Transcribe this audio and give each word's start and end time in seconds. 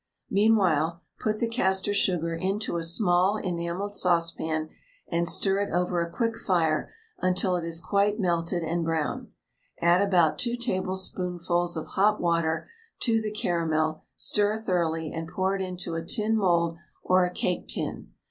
Meanwhile 0.31 1.03
put 1.19 1.37
the 1.37 1.47
castor 1.47 1.93
sugar 1.93 2.33
into 2.35 2.75
a 2.75 2.83
small 2.83 3.37
enamelled 3.37 3.93
saucepan 3.93 4.69
and 5.11 5.29
stir 5.29 5.59
it 5.59 5.71
over 5.71 6.01
a 6.01 6.09
quick 6.11 6.35
fire 6.35 6.91
until 7.19 7.55
it 7.55 7.63
is 7.63 7.79
quite 7.79 8.19
melted 8.19 8.63
and 8.63 8.83
brown. 8.83 9.29
Add 9.79 10.01
about 10.01 10.39
2 10.39 10.55
tablespoonfuls 10.57 11.77
of 11.77 11.85
hot 11.89 12.19
water 12.19 12.67
to 13.01 13.21
the 13.21 13.31
caramel, 13.31 14.01
stir 14.15 14.57
thoroughly, 14.57 15.13
and 15.13 15.27
pour 15.29 15.53
it 15.55 15.61
into 15.61 15.93
a 15.93 16.03
tin 16.03 16.35
mould 16.35 16.77
or 17.03 17.23
a 17.23 17.29
cake 17.31 17.67
tin. 17.67 18.09